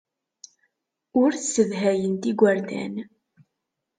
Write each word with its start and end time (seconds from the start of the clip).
Ur 1.21 1.31
ssedhayent 1.35 2.23
igerdan. 2.31 2.95